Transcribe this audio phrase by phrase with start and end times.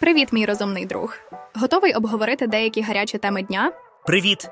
[0.00, 1.14] Привіт, мій розумний друг.
[1.54, 3.72] Готовий обговорити деякі гарячі теми дня?
[4.06, 4.50] Привіт!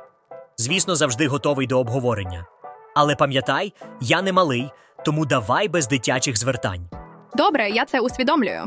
[0.56, 2.46] Звісно, завжди готовий до обговорення.
[2.94, 4.70] Але пам'ятай, я не малий,
[5.04, 6.88] тому давай без дитячих звертань.
[7.34, 8.64] Добре, я це усвідомлюю.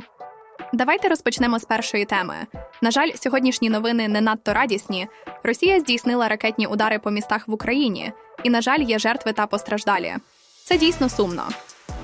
[0.73, 2.36] Давайте розпочнемо з першої теми.
[2.82, 5.07] На жаль, сьогоднішні новини не надто радісні.
[5.43, 8.11] Росія здійснила ракетні удари по містах в Україні,
[8.43, 10.16] і, на жаль, є жертви та постраждалі.
[10.64, 11.43] Це дійсно сумно.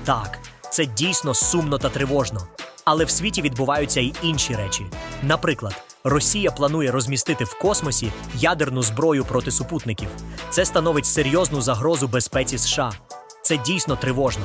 [0.04, 0.38] Так,
[0.70, 2.46] це дійсно сумно та тривожно.
[2.84, 4.86] Але в світі відбуваються й інші речі.
[5.22, 10.08] Наприклад, Росія планує розмістити в космосі ядерну зброю проти супутників.
[10.50, 12.92] Це становить серйозну загрозу безпеці США.
[13.42, 14.44] Це дійсно тривожно.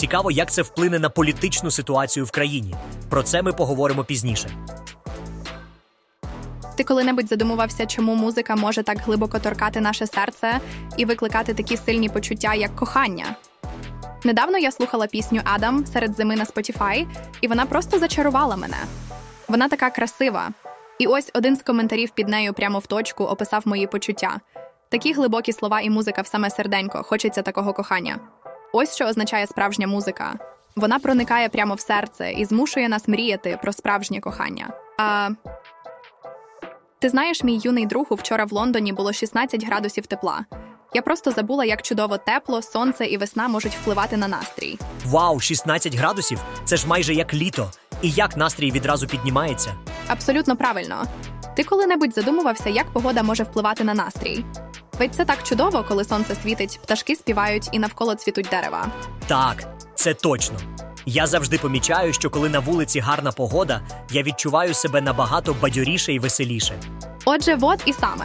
[0.00, 2.74] Цікаво, як це вплине на політичну ситуацію в країні.
[3.08, 4.50] Про це ми поговоримо пізніше.
[6.76, 10.60] Ти коли-небудь задумувався, чому музика може так глибоко торкати наше серце
[10.96, 13.36] і викликати такі сильні почуття, як кохання?
[14.24, 17.06] Недавно я слухала пісню Адам серед зими на Spotify,
[17.40, 18.78] і вона просто зачарувала мене.
[19.48, 20.50] Вона така красива.
[20.98, 24.40] І ось один з коментарів під нею прямо в точку описав мої почуття.
[24.88, 28.18] Такі глибокі слова і музика в саме серденько, хочеться такого кохання.
[28.72, 30.34] Ось що означає справжня музика.
[30.76, 34.68] Вона проникає прямо в серце і змушує нас мріяти про справжнє кохання.
[34.98, 35.28] А
[36.98, 40.44] ти знаєш, мій юний друг вчора в Лондоні було 16 градусів тепла.
[40.94, 44.78] Я просто забула, як чудово тепло, сонце і весна можуть впливати на настрій.
[45.06, 46.38] Вау, 16 градусів?
[46.64, 47.70] Це ж майже як літо.
[48.02, 49.74] І як настрій відразу піднімається?
[50.08, 51.04] Абсолютно правильно.
[51.56, 54.44] Ти коли-небудь задумувався, як погода може впливати на настрій?
[55.00, 58.86] Ведь це так чудово, коли сонце світить, пташки співають і навколо цвітуть дерева.
[59.26, 60.58] Так, це точно.
[61.06, 66.18] Я завжди помічаю, що коли на вулиці гарна погода, я відчуваю себе набагато бадьоріше і
[66.18, 66.80] веселіше.
[67.24, 68.24] Отже, вот і саме.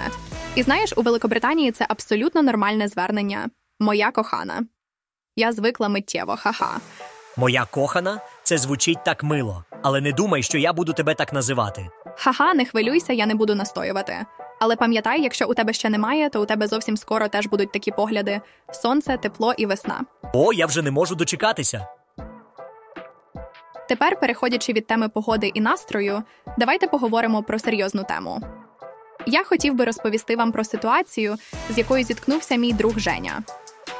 [0.56, 3.50] І знаєш, у Великобританії це абсолютно нормальне звернення.
[3.80, 4.64] Моя кохана.
[5.36, 6.80] Я звикла миттєво, ха-ха.
[7.38, 11.88] Моя кохана, це звучить так мило, але не думай, що я буду тебе так називати.
[12.18, 14.26] Ха-ха, не хвилюйся, я не буду настоювати.
[14.60, 17.92] Але пам'ятай, якщо у тебе ще немає, то у тебе зовсім скоро теж будуть такі
[17.92, 18.42] погляди:
[18.72, 20.02] сонце, тепло і весна.
[20.34, 21.88] О, я вже не можу дочекатися.
[23.90, 26.24] Тепер, переходячи від теми погоди і настрою,
[26.58, 28.42] давайте поговоримо про серйозну тему.
[29.28, 31.36] Я хотів би розповісти вам про ситуацію,
[31.70, 33.44] з якою зіткнувся мій друг Женя.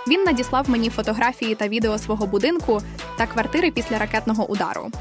[0.08, 2.82] Він надіслав мені фотографії та відео свого будинку
[3.18, 4.92] та квартири після ракетного удару.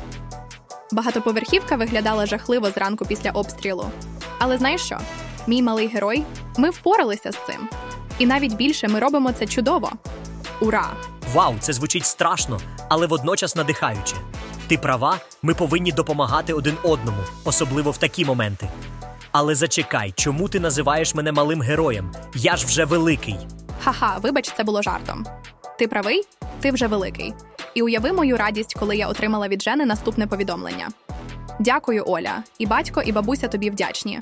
[0.93, 3.87] Багатоповерхівка виглядала жахливо зранку після обстрілу.
[4.39, 4.99] Але знаєш що?
[5.47, 6.25] Мій малий герой,
[6.59, 7.69] ми впоралися з цим.
[8.19, 9.93] І навіть більше ми робимо це чудово.
[10.61, 10.91] Ура!
[11.35, 14.17] Вау, це звучить страшно, але водночас надихаюче.
[14.69, 18.69] Ти права, ми повинні допомагати один одному, особливо в такі моменти.
[19.33, 22.13] Але зачекай, чому ти називаєш мене малим героєм?
[22.35, 23.37] Я ж вже великий.
[23.83, 25.27] Ха-ха, вибач, це було жартом.
[25.79, 26.23] Ти правий,
[26.61, 27.35] ти вже великий.
[27.75, 30.89] І уяви мою радість, коли я отримала від Жени наступне повідомлення.
[31.59, 34.21] Дякую, Оля, і батько, і бабуся тобі вдячні.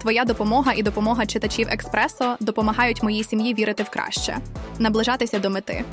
[0.00, 4.38] Твоя допомога і допомога читачів експресо допомагають моїй сім'ї вірити в краще,
[4.78, 5.84] наближатися до мети,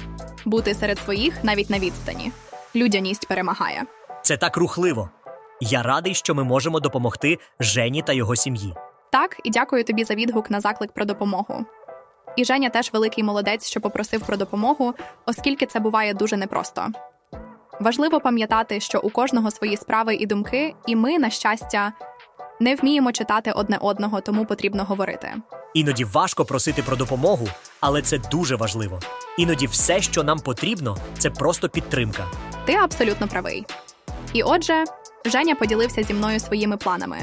[0.45, 2.31] бути серед своїх навіть на відстані.
[2.75, 3.83] Людяність перемагає.
[4.21, 5.09] Це так рухливо.
[5.61, 8.73] Я радий, що ми можемо допомогти Жені та його сім'ї.
[9.11, 11.65] Так, і дякую тобі за відгук на заклик про допомогу.
[12.39, 14.93] І Женя теж великий молодець, що попросив про допомогу,
[15.25, 16.87] оскільки це буває дуже непросто.
[17.79, 21.93] Важливо пам'ятати, що у кожного свої справи і думки, і ми, на щастя,
[22.59, 25.33] не вміємо читати одне одного, тому потрібно говорити.
[25.73, 27.47] Іноді важко просити про допомогу,
[27.79, 28.99] але це дуже важливо.
[29.37, 32.27] Іноді все, що нам потрібно, це просто підтримка.
[32.65, 33.65] Ти абсолютно правий.
[34.33, 34.83] І отже,
[35.25, 37.17] Женя поділився зі мною своїми планами.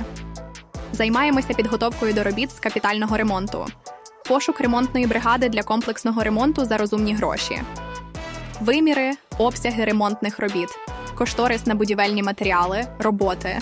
[0.92, 3.66] Займаємося підготовкою до робіт з капітального ремонту,
[4.28, 7.62] пошук ремонтної бригади для комплексного ремонту за розумні гроші,
[8.60, 10.68] виміри, обсяги ремонтних робіт,
[11.14, 13.58] кошторис на будівельні матеріали, роботи,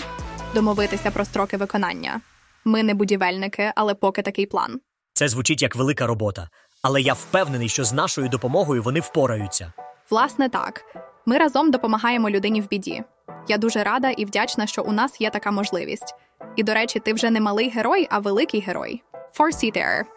[0.53, 2.21] домовитися про строки виконання.
[2.65, 4.79] Ми не будівельники, але поки такий план.
[5.13, 6.49] Це звучить як велика робота,
[6.81, 9.73] але я впевнений, що з нашою допомогою вони впораються.
[10.09, 10.81] Власне, так.
[11.25, 13.03] Ми разом допомагаємо людині в біді.
[13.47, 16.15] Я дуже рада і вдячна, що у нас є така можливість.
[16.55, 19.03] І, до речі, ти вже не малий герой, а великий герой.
[19.39, 20.14] Foresee there.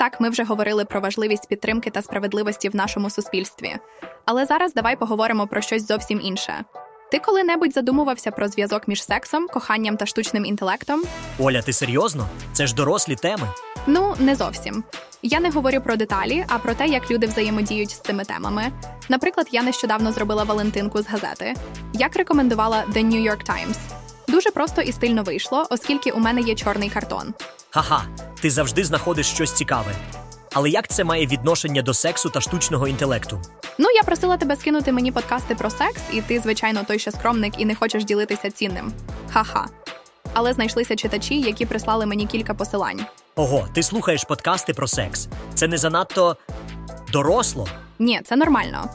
[0.00, 3.76] Так, ми вже говорили про важливість підтримки та справедливості в нашому суспільстві.
[4.24, 6.64] Але зараз давай поговоримо про щось зовсім інше.
[7.10, 11.02] Ти коли-небудь задумувався про зв'язок між сексом, коханням та штучним інтелектом?
[11.38, 12.26] Оля, ти серйозно?
[12.52, 13.48] Це ж дорослі теми.
[13.86, 14.84] Ну, не зовсім.
[15.22, 18.72] Я не говорю про деталі, а про те, як люди взаємодіють з цими темами.
[19.08, 21.54] Наприклад, я нещодавно зробила Валентинку з газети,
[21.92, 23.76] як рекомендувала The New York Times.
[24.28, 27.34] Дуже просто і стильно вийшло, оскільки у мене є чорний картон.
[27.72, 28.02] Ха-ха,
[28.40, 29.92] ти завжди знаходиш щось цікаве.
[30.52, 33.40] Але як це має відношення до сексу та штучного інтелекту?
[33.78, 37.60] Ну, я просила тебе скинути мені подкасти про секс, і ти, звичайно, той ще скромник
[37.60, 38.92] і не хочеш ділитися цінним.
[39.32, 39.66] Ха-ха.
[40.34, 43.00] Але знайшлися читачі, які прислали мені кілька посилань.
[43.36, 45.28] Ого, ти слухаєш подкасти про секс.
[45.54, 46.36] Це не занадто
[47.12, 47.68] доросло?
[47.98, 48.90] Ні, це нормально.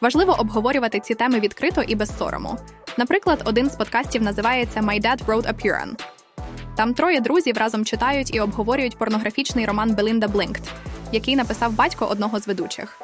[0.00, 2.58] Важливо обговорювати ці теми відкрито і без сорому.
[2.96, 5.90] Наприклад, один з подкастів називається My Dad Wrote a Puran.
[6.76, 10.62] Там троє друзів разом читають і обговорюють порнографічний роман Белінда Блинкт,
[11.12, 13.00] який написав батько одного з ведучих.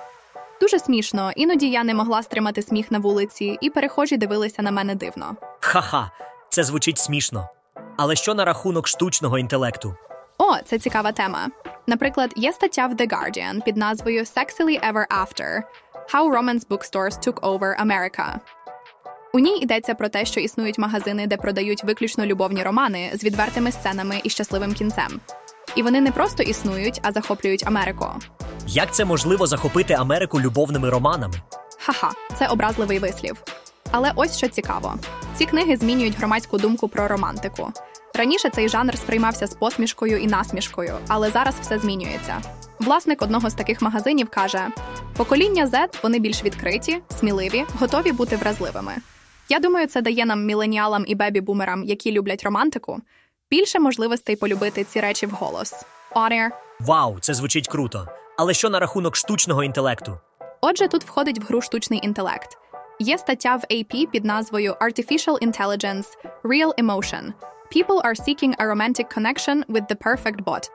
[0.60, 4.94] Дуже смішно, іноді я не могла стримати сміх на вулиці, і перехожі дивилися на мене
[4.94, 5.36] дивно.
[5.60, 6.10] Ха-ха,
[6.48, 7.48] це звучить смішно.
[7.96, 9.94] Але що на рахунок штучного інтелекту?
[10.38, 11.48] О, це цікава тема.
[11.86, 15.62] Наприклад, є стаття в The Guardian під назвою Sexily Ever After
[16.14, 18.34] How Romance Bookstores Took Over America.
[19.32, 23.72] У ній йдеться про те, що існують магазини, де продають виключно любовні романи з відвертими
[23.72, 25.20] сценами і щасливим кінцем.
[25.76, 28.06] І вони не просто існують, а захоплюють Америку.
[28.66, 31.34] Як це можливо захопити Америку любовними романами?
[31.78, 33.36] Ха-ха, це образливий вислів.
[33.90, 34.94] Але ось що цікаво:
[35.34, 37.72] ці книги змінюють громадську думку про романтику.
[38.14, 42.40] Раніше цей жанр сприймався з посмішкою і насмішкою, але зараз все змінюється.
[42.80, 44.68] Власник одного з таких магазинів каже:
[45.16, 48.92] покоління Z вони більш відкриті, сміливі, готові бути вразливими.
[49.50, 53.00] Я думаю, це дає нам міленіалам і бебі-бумерам, які люблять романтику,
[53.50, 55.74] більше можливостей полюбити ці речі вголос.
[56.14, 56.48] On-air.
[56.80, 58.08] Вау, це звучить круто.
[58.38, 60.18] Але що на рахунок штучного інтелекту?
[60.60, 62.58] Отже, тут входить в гру штучний інтелект.
[62.98, 66.06] Є стаття в AP під назвою Artificial Intelligence
[66.44, 67.32] Real Emotion.
[67.76, 70.70] People are seeking a romantic connection with the perfect bot.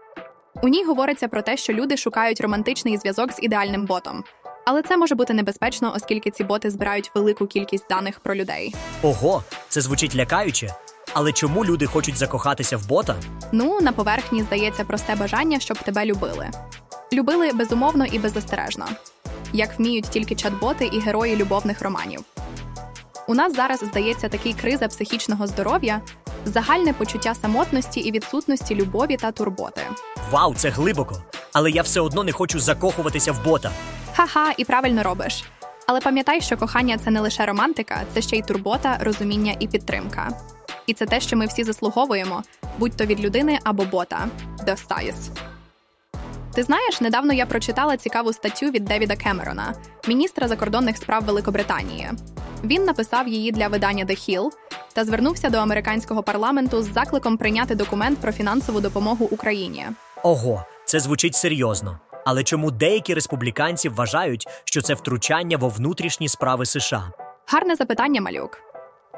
[0.63, 4.23] У ній говориться про те, що люди шукають романтичний зв'язок з ідеальним ботом.
[4.65, 8.75] Але це може бути небезпечно, оскільки ці боти збирають велику кількість даних про людей.
[9.01, 10.75] Ого, це звучить лякаюче.
[11.13, 13.15] Але чому люди хочуть закохатися в бота?
[13.51, 16.49] Ну, на поверхні здається просте бажання, щоб тебе любили.
[17.13, 18.85] Любили безумовно і беззастережно,
[19.53, 22.21] як вміють тільки чат-боти і герої любовних романів.
[23.27, 26.01] У нас зараз здається такий криза психічного здоров'я,
[26.45, 29.81] загальне почуття самотності і відсутності любові та турботи.
[30.31, 31.23] Вау, це глибоко.
[31.53, 33.71] Але я все одно не хочу закохуватися в бота.
[34.15, 35.43] Ха-ха, і правильно робиш.
[35.87, 40.29] Але пам'ятай, що кохання це не лише романтика, це ще й турбота, розуміння і підтримка.
[40.87, 42.43] І це те, що ми всі заслуговуємо,
[42.77, 44.27] будь то від людини або бота.
[44.65, 45.29] Достаюсь.
[46.53, 49.73] Ти знаєш, недавно я прочитала цікаву статтю від Девіда Кемерона,
[50.07, 52.11] міністра закордонних справ Великобританії.
[52.63, 54.49] Він написав її для видання The Hill
[54.93, 59.85] та звернувся до американського парламенту з закликом прийняти документ про фінансову допомогу Україні.
[60.23, 61.99] Ого, це звучить серйозно.
[62.25, 67.11] Але чому деякі республіканці вважають, що це втручання во внутрішні справи США?
[67.47, 68.59] Гарне запитання, малюк.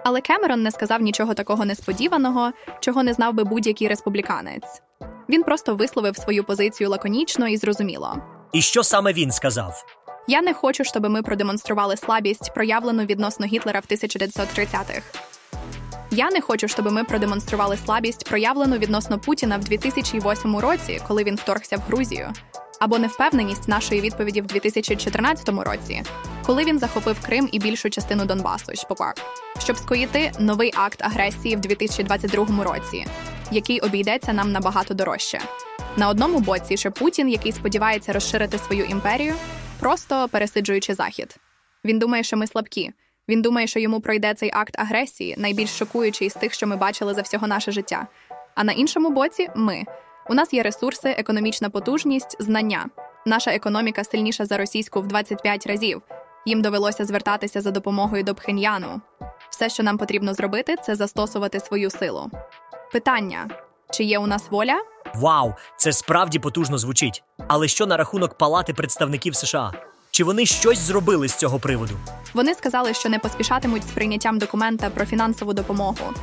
[0.06, 4.81] Але Кемерон не сказав нічого такого несподіваного, чого не знав би будь-який республіканець.
[5.30, 8.18] Він просто висловив свою позицію лаконічно і зрозуміло.
[8.54, 9.86] І що саме він сказав?
[10.27, 15.01] Я не хочу, щоб ми продемонстрували слабість, проявлену відносно Гітлера в 1930-х.
[16.12, 21.36] Я не хочу, щоб ми продемонстрували слабість, проявлену відносно Путіна в 2008 році, коли він
[21.36, 22.33] вторгся в Грузію,
[22.79, 26.03] або невпевненість нашої відповіді в 2014 році,
[26.45, 28.71] коли він захопив Крим і більшу частину Донбасу,
[29.59, 33.06] щоб скоїти новий акт агресії в 2022 році,
[33.51, 35.40] який обійдеться нам набагато дорожче.
[35.97, 39.33] На одному боці ще Путін, який сподівається розширити свою імперію,
[39.80, 41.35] просто пересиджуючи захід.
[41.85, 42.92] Він думає, що ми слабкі.
[43.30, 47.13] Він думає, що йому пройде цей акт агресії, найбільш шокуючий з тих, що ми бачили
[47.13, 48.07] за всього наше життя.
[48.56, 49.83] А на іншому боці ми.
[50.29, 52.85] У нас є ресурси, економічна потужність, знання.
[53.25, 56.01] Наша економіка сильніша за російську в 25 разів.
[56.45, 59.01] Їм довелося звертатися за допомогою до Пхеньяну.
[59.49, 62.31] Все, що нам потрібно зробити, це застосувати свою силу.
[62.91, 63.49] Питання:
[63.91, 64.75] чи є у нас воля?
[65.15, 67.23] Вау, це справді потужно звучить.
[67.47, 69.71] Але що на рахунок Палати представників США?
[70.18, 71.94] Чи вони щось зробили з цього приводу?
[72.33, 76.14] Вони сказали, що не поспішатимуть з прийняттям документа про фінансову допомогу.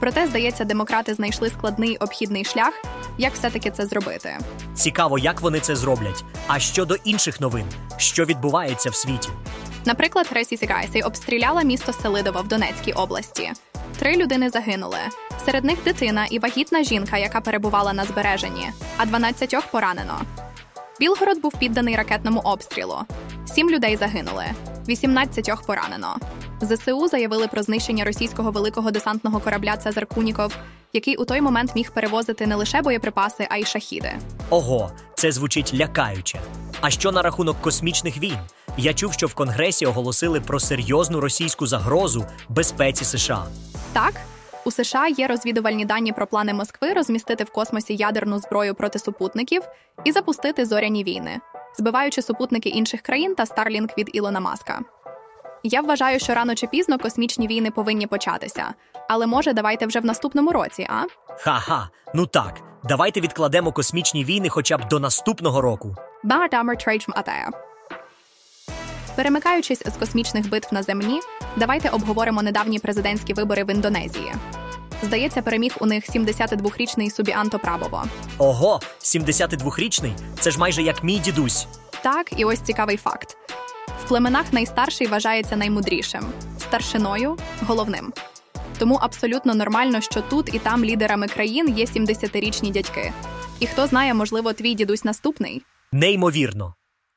[0.00, 2.82] Проте, здається, демократи знайшли складний обхідний шлях,
[3.18, 4.38] як все-таки це зробити.
[4.74, 6.24] Цікаво, як вони це зроблять.
[6.46, 7.64] А щодо інших новин,
[7.96, 9.28] що відбувається в світі?
[9.84, 13.52] Наприклад, Ресі Гайсей обстріляла місто Селидово в Донецькій області.
[13.98, 14.98] Три людини загинули.
[15.44, 20.20] Серед них дитина і вагітна жінка, яка перебувала на збереженні, а 12 поранено.
[21.00, 22.96] Білгород був підданий ракетному обстрілу.
[23.46, 24.44] Сім людей загинули,
[24.88, 26.16] 18 поранено.
[26.60, 30.56] ЗСУ заявили про знищення російського великого десантного корабля Цезар Куніков,
[30.92, 34.12] який у той момент міг перевозити не лише боєприпаси, а й шахіди.
[34.50, 36.40] Ого, це звучить лякаюче.
[36.80, 38.38] А що на рахунок космічних війн?
[38.76, 43.44] Я чув, що в Конгресі оголосили про серйозну російську загрозу безпеці США.
[43.92, 44.14] Так,
[44.64, 49.62] У США є розвідувальні дані про плани Москви розмістити в космосі ядерну зброю проти супутників
[50.04, 51.40] і запустити зоряні війни,
[51.78, 54.80] збиваючи супутники інших країн та Starlink від Ілона Маска.
[55.62, 58.74] Я вважаю, що рано чи пізно космічні війни повинні початися.
[59.08, 61.02] Але може, давайте вже в наступному році, а?
[61.38, 65.96] Ха-ха, ну так, давайте відкладемо космічні війни хоча б до наступного року.
[66.22, 67.50] Багатамер трейчм атея.
[69.16, 71.20] Перемикаючись з космічних битв на землі,
[71.56, 74.32] давайте обговоримо недавні президентські вибори в Індонезії.
[75.02, 78.04] Здається, переміг у них 72-річний Субіанто Прабово.
[78.38, 80.12] Ого, 72-річний?
[80.40, 81.66] Це ж майже як мій дідусь.
[82.02, 83.36] Так, і ось цікавий факт:
[84.04, 86.24] в племенах найстарший вважається наймудрішим,
[86.58, 88.12] старшиною головним.
[88.78, 93.12] Тому абсолютно нормально, що тут і там лідерами країн є 70-річні дядьки.
[93.60, 95.62] І хто знає, можливо, твій дідусь наступний.
[95.92, 96.74] Неймовірно.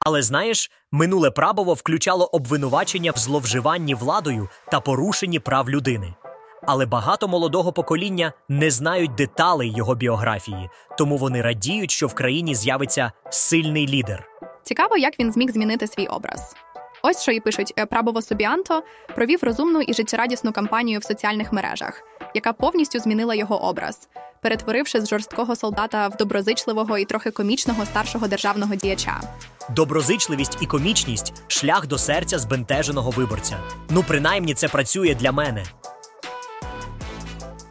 [0.07, 6.13] Але знаєш, минуле прабово включало обвинувачення в зловживанні владою та порушенні прав людини.
[6.61, 12.55] Але багато молодого покоління не знають деталей його біографії, тому вони радіють, що в країні
[12.55, 14.27] з'явиться сильний лідер.
[14.63, 16.55] Цікаво, як він зміг змінити свій образ.
[17.03, 18.83] Ось що і пишуть Е, Прабово Собіанто
[19.15, 22.01] провів розумну і життєрадісну кампанію в соціальних мережах,
[22.33, 24.09] яка повністю змінила його образ,
[24.41, 29.21] перетворивши з жорсткого солдата в доброзичливого і трохи комічного старшого державного діяча.
[29.69, 33.57] Доброзичливість і комічність шлях до серця збентеженого виборця.
[33.89, 35.63] Ну, принаймні, це працює для мене.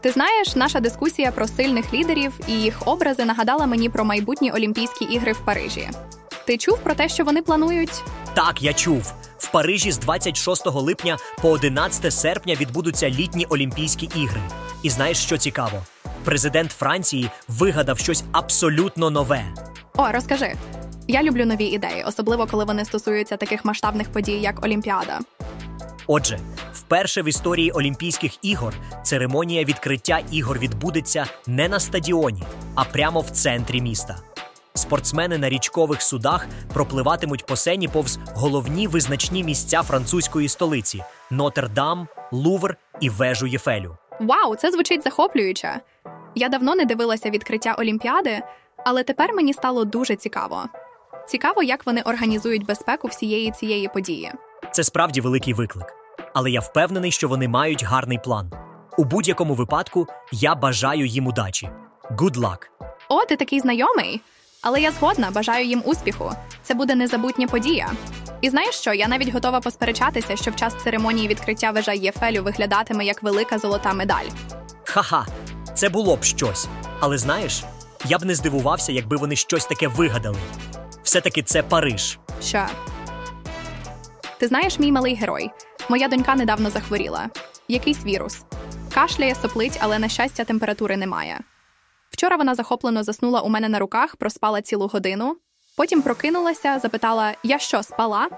[0.00, 5.04] Ти знаєш, наша дискусія про сильних лідерів і їх образи нагадала мені про майбутні Олімпійські
[5.04, 5.90] ігри в Парижі.
[6.46, 8.02] Ти чув про те, що вони планують?
[8.34, 9.12] Так, я чув.
[9.38, 14.40] В Парижі з 26 липня по 11 серпня відбудуться літні Олімпійські ігри.
[14.82, 15.82] І знаєш, що цікаво?
[16.24, 19.44] Президент Франції вигадав щось абсолютно нове.
[19.96, 20.54] О, розкажи.
[21.08, 25.20] Я люблю нові ідеї, особливо коли вони стосуються таких масштабних подій, як Олімпіада.
[26.06, 26.38] Отже,
[26.72, 32.42] вперше в історії Олімпійських ігор церемонія відкриття ігор відбудеться не на стадіоні,
[32.74, 34.16] а прямо в центрі міста.
[34.74, 42.76] Спортсмени на річкових судах пропливатимуть по сені повз головні визначні місця французької столиці Нотр-Дам, Лувр
[43.00, 43.96] і вежу Єфелю.
[44.20, 45.80] Вау, це звучить захоплююче.
[46.34, 48.42] Я давно не дивилася відкриття Олімпіади,
[48.84, 50.64] але тепер мені стало дуже цікаво.
[51.28, 54.32] Цікаво, як вони організують безпеку всієї цієї події.
[54.72, 55.86] Це справді великий виклик.
[56.34, 58.52] Але я впевнений, що вони мають гарний план.
[58.98, 61.70] У будь-якому випадку я бажаю їм удачі.
[62.10, 62.58] Good luck!
[63.08, 64.20] О, ти такий знайомий.
[64.62, 66.32] Але я згодна, бажаю їм успіху.
[66.62, 67.90] Це буде незабутня подія.
[68.40, 68.92] І знаєш що?
[68.92, 73.92] Я навіть готова посперечатися, що в час церемонії відкриття вежа Єфелю виглядатиме як велика золота
[73.92, 74.26] медаль.
[74.84, 75.26] Ха-ха,
[75.74, 76.68] це було б щось.
[77.00, 77.64] Але знаєш,
[78.04, 80.38] я б не здивувався, якби вони щось таке вигадали.
[81.06, 82.18] Все-таки це Париж.
[82.42, 82.66] Що?
[84.38, 85.50] Ти знаєш, мій малий герой.
[85.88, 87.30] Моя донька недавно захворіла.
[87.68, 88.44] Якийсь вірус.
[88.94, 91.40] Кашляє, соплить, але на щастя, температури немає.
[92.10, 95.36] Вчора вона захоплено заснула у мене на руках, проспала цілу годину.
[95.76, 98.28] Потім прокинулася, запитала: Я що, спала?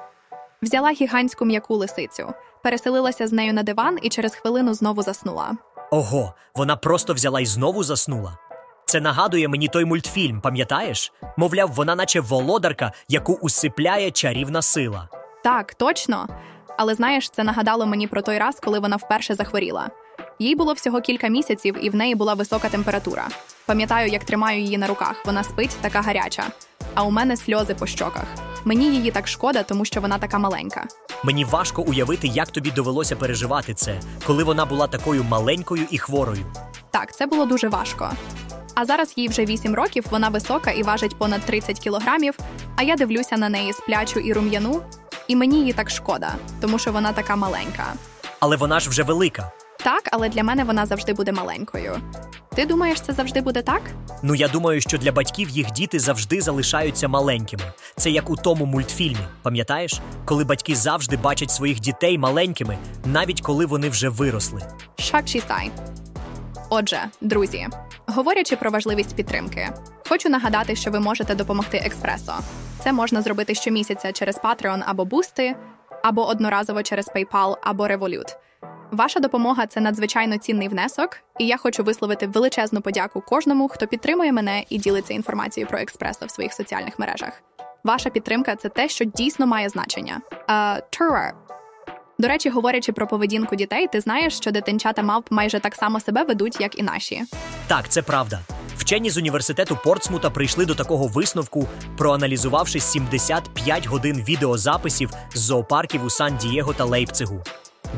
[0.62, 2.32] Взяла гігантську м'яку лисицю,
[2.62, 5.56] переселилася з нею на диван і через хвилину знову заснула.
[5.90, 8.38] Ого, вона просто взяла і знову заснула.
[8.88, 11.12] Це нагадує мені той мультфільм, пам'ятаєш?
[11.36, 15.08] Мовляв, вона наче володарка, яку усипляє чарівна сила.
[15.44, 16.28] Так, точно.
[16.78, 19.90] Але знаєш, це нагадало мені про той раз, коли вона вперше захворіла.
[20.38, 23.28] Їй було всього кілька місяців, і в неї була висока температура.
[23.66, 25.26] Пам'ятаю, як тримаю її на руках.
[25.26, 26.44] Вона спить така гаряча.
[26.94, 28.26] А у мене сльози по щоках.
[28.64, 30.84] Мені її так шкода, тому що вона така маленька.
[31.24, 36.44] Мені важко уявити, як тобі довелося переживати це, коли вона була такою маленькою і хворою.
[36.90, 38.10] Так, це було дуже важко.
[38.80, 42.38] А зараз їй вже 8 років, вона висока і важить понад 30 кілограмів.
[42.76, 44.82] А я дивлюся на неї сплячу і рум'яну,
[45.28, 47.84] і мені її так шкода, тому що вона така маленька.
[48.40, 49.52] Але вона ж вже велика.
[49.84, 51.96] Так, але для мене вона завжди буде маленькою.
[52.54, 53.82] Ти думаєш, це завжди буде так?
[54.22, 57.64] Ну я думаю, що для батьків їх діти завжди залишаються маленькими.
[57.96, 60.00] Це як у тому мультфільмі, пам'ятаєш?
[60.24, 64.62] Коли батьки завжди бачать своїх дітей маленькими, навіть коли вони вже виросли.
[64.98, 65.70] Шак Шістай.
[66.70, 67.66] Отже, друзі,
[68.18, 69.68] говорячи про важливість підтримки,
[70.08, 72.32] хочу нагадати, що ви можете допомогти експресо.
[72.78, 75.54] Це можна зробити щомісяця через Patreon або Boosty,
[76.02, 78.36] або одноразово через PayPal або Revolut.
[78.90, 84.32] Ваша допомога це надзвичайно цінний внесок, і я хочу висловити величезну подяку кожному, хто підтримує
[84.32, 87.42] мене і ділиться інформацією про експресо в своїх соціальних мережах.
[87.84, 90.20] Ваша підтримка це те, що дійсно має значення.
[90.90, 91.32] Тура.
[92.20, 96.24] До речі, говорячи про поведінку дітей, ти знаєш, що дитинчата мавп майже так само себе
[96.24, 97.22] ведуть, як і наші.
[97.66, 98.40] Так, це правда.
[98.76, 106.10] Вчені з університету Портсмута прийшли до такого висновку, проаналізувавши 75 годин відеозаписів з зоопарків у
[106.10, 107.42] Сан-Дієго та Лейпцигу.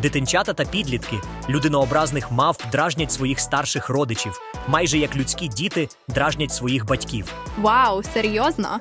[0.02, 1.16] Дитинчата та підлітки
[1.48, 7.32] людинообразних мав дражнять своїх старших родичів, майже як людські діти дражнять своїх батьків.
[7.58, 8.80] Вау, серйозно?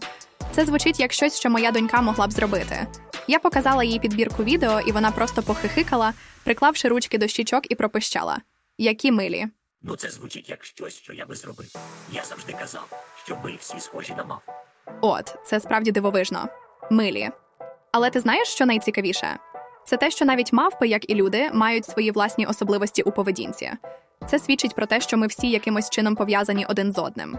[0.51, 2.87] Це звучить як щось, що моя донька могла б зробити.
[3.29, 8.41] Я показала їй підбірку відео, і вона просто похихикала, приклавши ручки до щічок і пропищала.
[8.77, 9.45] Які милі.
[9.81, 11.75] Ну, це звучить як щось, що я би зробив.
[12.11, 14.41] Я завжди казав, що ми всі схожі на мав.
[15.01, 16.47] От, це справді дивовижно.
[16.91, 17.29] Милі.
[17.91, 19.39] Але ти знаєш, що найцікавіше?
[19.85, 23.71] Це те, що навіть мавпи, як і люди, мають свої власні особливості у поведінці.
[24.27, 27.37] Це свідчить про те, що ми всі якимось чином пов'язані один з одним.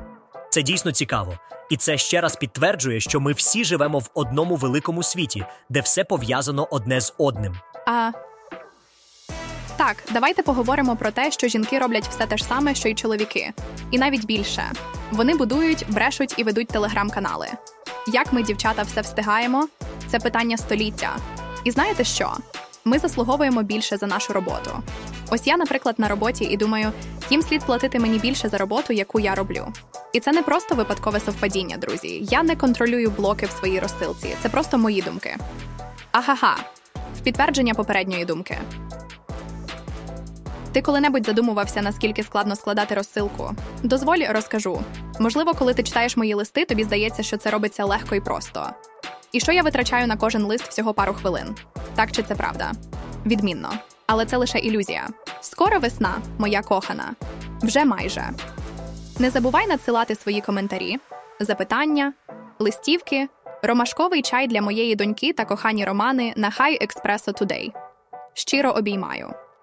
[0.50, 1.38] Це дійсно цікаво,
[1.70, 6.04] і це ще раз підтверджує, що ми всі живемо в одному великому світі, де все
[6.04, 7.56] пов'язано одне з одним.
[7.86, 8.10] А
[9.76, 13.52] так, давайте поговоримо про те, що жінки роблять все те ж саме, що й чоловіки,
[13.90, 14.72] і навіть більше.
[15.10, 17.48] Вони будують, брешуть і ведуть телеграм-канали.
[18.12, 19.68] Як ми, дівчата, все встигаємо?
[20.08, 21.16] Це питання століття.
[21.64, 22.36] І знаєте що?
[22.84, 24.70] Ми заслуговуємо більше за нашу роботу.
[25.30, 26.92] Ось я, наприклад, на роботі і думаю,
[27.30, 29.66] їм слід платити мені більше за роботу, яку я роблю.
[30.12, 32.18] І це не просто випадкове совпадіння, друзі.
[32.22, 34.36] Я не контролюю блоки в своїй розсилці.
[34.42, 35.36] Це просто мої думки.
[36.12, 36.56] Агага,
[37.18, 38.58] в підтвердження попередньої думки.
[40.72, 43.50] Ти коли-небудь задумувався, наскільки складно складати розсилку?
[43.82, 44.80] Дозволь, розкажу.
[45.18, 48.70] Можливо, коли ти читаєш мої листи, тобі здається, що це робиться легко і просто.
[49.32, 51.54] І що я витрачаю на кожен лист всього пару хвилин?
[51.94, 52.72] Так чи це правда?
[53.26, 53.72] Відмінно.
[54.06, 55.08] Але це лише ілюзія.
[55.40, 57.14] Скоро весна, моя кохана.
[57.62, 58.30] Вже майже.
[59.18, 60.98] Не забувай надсилати свої коментарі,
[61.40, 62.12] запитання,
[62.58, 63.28] листівки,
[63.62, 67.72] ромашковий чай для моєї доньки та кохані романи на High Espresso Today.
[68.34, 69.34] Щиро обіймаю.